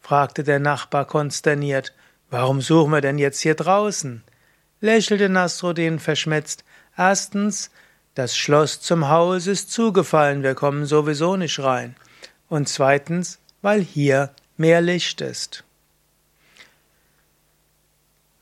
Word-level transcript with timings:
fragte 0.00 0.44
der 0.44 0.58
Nachbar 0.58 1.04
konsterniert. 1.04 1.94
Warum 2.30 2.60
suchen 2.60 2.92
wir 2.92 3.00
denn 3.00 3.18
jetzt 3.18 3.40
hier 3.40 3.54
draußen? 3.54 4.22
lächelte 4.80 5.28
Nasruddin 5.28 5.98
verschmetzt. 5.98 6.64
Erstens, 6.96 7.70
das 8.14 8.36
Schloss 8.36 8.80
zum 8.80 9.08
Haus 9.08 9.46
ist 9.46 9.70
zugefallen, 9.70 10.42
wir 10.42 10.54
kommen 10.54 10.86
sowieso 10.86 11.36
nicht 11.36 11.58
rein. 11.60 11.96
Und 12.48 12.68
zweitens, 12.68 13.38
weil 13.62 13.80
hier 13.80 14.30
mehr 14.56 14.80
Licht 14.80 15.20
ist. 15.20 15.64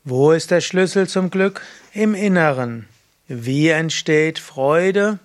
Wo 0.03 0.31
ist 0.31 0.51
der 0.51 0.61
Schlüssel 0.61 1.07
zum 1.07 1.29
Glück? 1.29 1.61
Im 1.93 2.13
Inneren. 2.13 2.87
Wie 3.27 3.67
entsteht 3.69 4.39
Freude? 4.39 5.19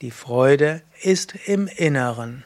Die 0.00 0.12
Freude 0.12 0.82
ist 1.02 1.34
im 1.46 1.66
Inneren. 1.66 2.44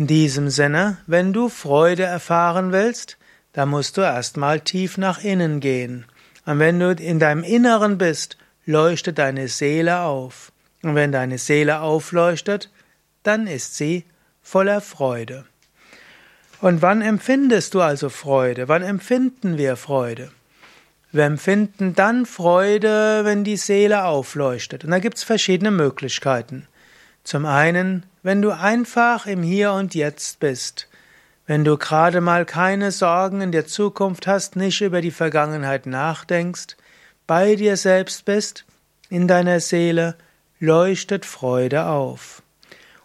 In 0.00 0.06
diesem 0.06 0.48
Sinne, 0.48 0.96
wenn 1.06 1.34
du 1.34 1.50
Freude 1.50 2.04
erfahren 2.04 2.72
willst, 2.72 3.18
dann 3.52 3.68
musst 3.68 3.98
du 3.98 4.00
erstmal 4.00 4.60
tief 4.60 4.96
nach 4.96 5.22
innen 5.22 5.60
gehen. 5.60 6.06
Und 6.46 6.58
wenn 6.58 6.80
du 6.80 6.92
in 6.92 7.18
deinem 7.18 7.44
Inneren 7.44 7.98
bist, 7.98 8.38
leuchtet 8.64 9.18
deine 9.18 9.48
Seele 9.48 10.00
auf. 10.00 10.52
Und 10.82 10.94
wenn 10.94 11.12
deine 11.12 11.36
Seele 11.36 11.80
aufleuchtet, 11.80 12.70
dann 13.24 13.46
ist 13.46 13.76
sie 13.76 14.06
voller 14.40 14.80
Freude. 14.80 15.44
Und 16.62 16.80
wann 16.80 17.02
empfindest 17.02 17.74
du 17.74 17.82
also 17.82 18.08
Freude? 18.08 18.68
Wann 18.68 18.82
empfinden 18.82 19.58
wir 19.58 19.76
Freude? 19.76 20.30
Wir 21.12 21.24
empfinden 21.24 21.94
dann 21.94 22.24
Freude, 22.24 23.26
wenn 23.26 23.44
die 23.44 23.58
Seele 23.58 24.06
aufleuchtet. 24.06 24.82
Und 24.82 24.92
da 24.92 24.98
gibt 24.98 25.18
es 25.18 25.24
verschiedene 25.24 25.70
Möglichkeiten. 25.70 26.66
Zum 27.30 27.46
einen, 27.46 28.06
wenn 28.24 28.42
du 28.42 28.50
einfach 28.50 29.26
im 29.26 29.44
Hier 29.44 29.70
und 29.70 29.94
Jetzt 29.94 30.40
bist, 30.40 30.88
wenn 31.46 31.62
du 31.62 31.78
gerade 31.78 32.20
mal 32.20 32.44
keine 32.44 32.90
Sorgen 32.90 33.40
in 33.40 33.52
der 33.52 33.68
Zukunft 33.68 34.26
hast, 34.26 34.56
nicht 34.56 34.80
über 34.80 35.00
die 35.00 35.12
Vergangenheit 35.12 35.86
nachdenkst, 35.86 36.76
bei 37.28 37.54
dir 37.54 37.76
selbst 37.76 38.24
bist, 38.24 38.64
in 39.10 39.28
deiner 39.28 39.60
Seele 39.60 40.16
leuchtet 40.58 41.24
Freude 41.24 41.86
auf. 41.86 42.42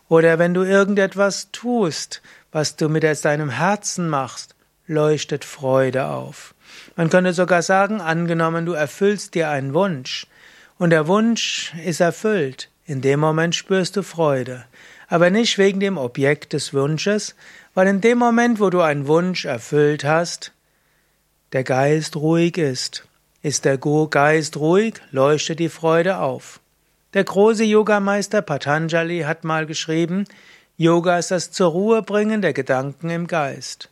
Oder 0.09 0.39
wenn 0.39 0.55
du 0.55 0.63
irgendetwas 0.63 1.51
tust, 1.51 2.23
was 2.51 2.77
du 2.77 2.89
mit 2.89 3.03
deinem 3.03 3.51
Herzen 3.51 4.09
machst, 4.09 4.55
leuchtet 4.87 5.45
Freude 5.45 6.07
auf. 6.07 6.55
Man 6.95 7.11
könnte 7.11 7.31
sogar 7.31 7.61
sagen, 7.61 8.01
angenommen, 8.01 8.65
du 8.65 8.73
erfüllst 8.73 9.35
dir 9.35 9.51
einen 9.51 9.75
Wunsch, 9.75 10.25
und 10.79 10.89
der 10.89 11.07
Wunsch 11.07 11.75
ist 11.85 11.99
erfüllt, 11.99 12.69
in 12.85 13.01
dem 13.01 13.19
Moment 13.19 13.55
spürst 13.55 13.95
du 13.97 14.03
Freude, 14.03 14.65
aber 15.07 15.29
nicht 15.29 15.57
wegen 15.57 15.79
dem 15.79 15.97
Objekt 15.97 16.53
des 16.53 16.73
Wunsches, 16.73 17.35
weil 17.73 17.87
in 17.87 18.01
dem 18.01 18.17
Moment, 18.17 18.59
wo 18.59 18.69
du 18.69 18.81
einen 18.81 19.07
Wunsch 19.07 19.45
erfüllt 19.45 20.03
hast, 20.03 20.53
der 21.51 21.63
Geist 21.63 22.15
ruhig 22.15 22.57
ist. 22.57 23.07
Ist 23.41 23.65
der 23.65 23.77
Geist 23.77 24.57
ruhig, 24.57 24.95
leuchtet 25.11 25.59
die 25.59 25.69
Freude 25.69 26.17
auf. 26.17 26.59
Der 27.13 27.23
große 27.23 27.63
Yogameister 27.63 28.41
Patanjali 28.41 29.21
hat 29.21 29.43
mal 29.43 29.65
geschrieben, 29.65 30.25
Yoga 30.77 31.17
ist 31.17 31.31
das 31.31 31.51
zur 31.51 31.69
Ruhe 31.69 32.01
bringen 32.01 32.41
der 32.41 32.53
Gedanken 32.53 33.09
im 33.09 33.27
Geist. 33.27 33.89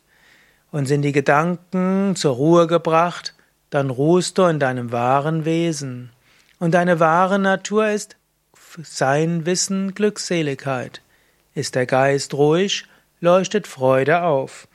Und 0.70 0.86
sind 0.86 1.02
die 1.02 1.12
Gedanken 1.12 2.16
zur 2.16 2.34
Ruhe 2.34 2.66
gebracht, 2.66 3.34
dann 3.70 3.90
ruhst 3.90 4.36
du 4.36 4.44
in 4.44 4.58
deinem 4.58 4.92
wahren 4.92 5.44
Wesen. 5.44 6.10
Und 6.58 6.74
deine 6.74 7.00
wahre 7.00 7.38
Natur 7.38 7.88
ist 7.88 8.16
sein 8.82 9.46
Wissen 9.46 9.94
Glückseligkeit. 9.94 11.00
Ist 11.54 11.74
der 11.74 11.86
Geist 11.86 12.34
ruhig, 12.34 12.84
leuchtet 13.20 13.66
Freude 13.66 14.22
auf. 14.22 14.66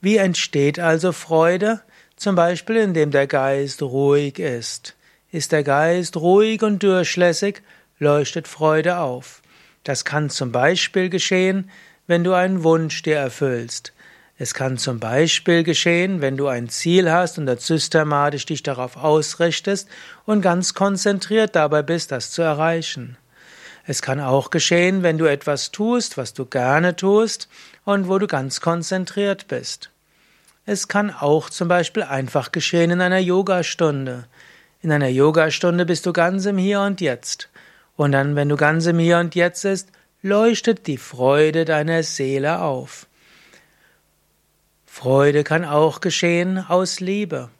Wie 0.00 0.16
entsteht 0.16 0.78
also 0.78 1.12
Freude? 1.12 1.80
Zum 2.16 2.34
Beispiel, 2.34 2.76
indem 2.76 3.10
der 3.10 3.26
Geist 3.26 3.82
ruhig 3.82 4.38
ist. 4.38 4.96
Ist 5.30 5.52
der 5.52 5.62
Geist 5.62 6.16
ruhig 6.16 6.62
und 6.62 6.82
durchlässig, 6.82 7.62
leuchtet 7.98 8.48
Freude 8.48 8.98
auf. 8.98 9.42
Das 9.84 10.04
kann 10.04 10.30
zum 10.30 10.52
Beispiel 10.52 11.08
geschehen, 11.08 11.70
wenn 12.06 12.24
du 12.24 12.32
einen 12.32 12.64
Wunsch 12.64 13.02
dir 13.02 13.16
erfüllst. 13.16 13.92
Es 14.36 14.52
kann 14.52 14.78
zum 14.78 14.98
Beispiel 14.98 15.62
geschehen, 15.62 16.20
wenn 16.20 16.36
du 16.36 16.48
ein 16.48 16.68
Ziel 16.68 17.10
hast 17.10 17.38
und 17.38 17.60
systematisch 17.60 18.46
dich 18.46 18.62
darauf 18.64 18.96
ausrichtest 18.96 19.88
und 20.26 20.42
ganz 20.42 20.74
konzentriert 20.74 21.54
dabei 21.54 21.82
bist, 21.82 22.10
das 22.10 22.32
zu 22.32 22.42
erreichen. 22.42 23.16
Es 23.86 24.00
kann 24.00 24.20
auch 24.20 24.50
geschehen, 24.50 25.02
wenn 25.02 25.18
du 25.18 25.26
etwas 25.26 25.70
tust, 25.70 26.16
was 26.16 26.32
du 26.32 26.46
gerne 26.46 26.96
tust 26.96 27.48
und 27.84 28.08
wo 28.08 28.18
du 28.18 28.26
ganz 28.26 28.60
konzentriert 28.60 29.46
bist. 29.48 29.90
Es 30.64 30.88
kann 30.88 31.10
auch 31.10 31.50
zum 31.50 31.68
Beispiel 31.68 32.02
einfach 32.02 32.50
geschehen 32.50 32.90
in 32.90 33.02
einer 33.02 33.18
Yogastunde. 33.18 34.24
In 34.80 34.90
einer 34.90 35.08
Yogastunde 35.08 35.84
bist 35.84 36.06
du 36.06 36.14
ganz 36.14 36.46
im 36.46 36.56
Hier 36.56 36.80
und 36.80 37.02
Jetzt. 37.02 37.50
Und 37.96 38.12
dann, 38.12 38.36
wenn 38.36 38.48
du 38.48 38.56
ganz 38.56 38.86
im 38.86 38.98
Hier 38.98 39.18
und 39.18 39.34
Jetzt 39.34 39.62
bist, 39.62 39.88
leuchtet 40.22 40.86
die 40.86 40.96
Freude 40.96 41.66
deiner 41.66 42.02
Seele 42.02 42.62
auf. 42.62 43.06
Freude 44.86 45.44
kann 45.44 45.66
auch 45.66 46.00
geschehen 46.00 46.64
aus 46.66 47.00
Liebe. 47.00 47.50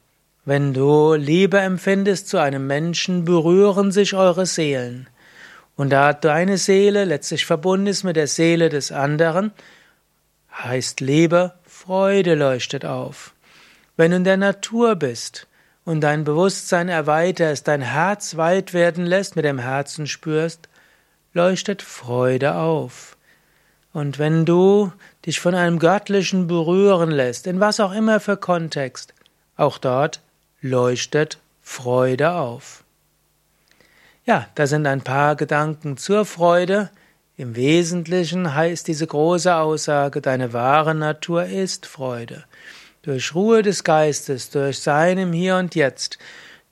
Wenn 0.46 0.72
du 0.72 1.14
Liebe 1.14 1.58
empfindest 1.58 2.28
zu 2.28 2.38
einem 2.38 2.66
Menschen, 2.66 3.26
berühren 3.26 3.92
sich 3.92 4.14
eure 4.14 4.46
Seelen. 4.46 5.08
Und 5.76 5.90
da 5.90 6.12
deine 6.12 6.58
Seele 6.58 7.04
letztlich 7.04 7.46
verbunden 7.46 7.86
ist 7.86 8.04
mit 8.04 8.16
der 8.16 8.28
Seele 8.28 8.68
des 8.68 8.92
anderen, 8.92 9.52
heißt 10.52 11.00
Liebe, 11.00 11.54
Freude 11.64 12.34
leuchtet 12.34 12.84
auf. 12.84 13.34
Wenn 13.96 14.12
du 14.12 14.18
in 14.18 14.24
der 14.24 14.36
Natur 14.36 14.94
bist 14.94 15.46
und 15.84 16.00
dein 16.00 16.24
Bewusstsein 16.24 16.88
erweiterst, 16.88 17.66
dein 17.66 17.82
Herz 17.82 18.36
weit 18.36 18.72
werden 18.72 19.04
lässt, 19.04 19.36
mit 19.36 19.44
dem 19.44 19.58
Herzen 19.58 20.06
spürst, 20.06 20.68
leuchtet 21.32 21.82
Freude 21.82 22.54
auf. 22.54 23.16
Und 23.92 24.18
wenn 24.18 24.44
du 24.44 24.92
dich 25.26 25.40
von 25.40 25.54
einem 25.54 25.78
Göttlichen 25.78 26.46
berühren 26.46 27.10
lässt, 27.10 27.46
in 27.46 27.60
was 27.60 27.80
auch 27.80 27.92
immer 27.92 28.20
für 28.20 28.36
Kontext, 28.36 29.14
auch 29.56 29.78
dort 29.78 30.20
leuchtet 30.60 31.38
Freude 31.62 32.32
auf. 32.32 32.83
Ja, 34.26 34.46
da 34.54 34.66
sind 34.66 34.86
ein 34.86 35.02
paar 35.02 35.36
Gedanken 35.36 35.98
zur 35.98 36.24
Freude. 36.24 36.88
Im 37.36 37.56
Wesentlichen 37.56 38.54
heißt 38.54 38.88
diese 38.88 39.06
große 39.06 39.54
Aussage, 39.54 40.22
deine 40.22 40.54
wahre 40.54 40.94
Natur 40.94 41.44
ist 41.44 41.84
Freude. 41.84 42.44
durch 43.02 43.34
Ruhe 43.34 43.60
des 43.60 43.84
Geistes, 43.84 44.48
durch 44.48 44.78
seinem 44.78 45.34
Hier 45.34 45.56
und 45.56 45.74
Jetzt, 45.74 46.18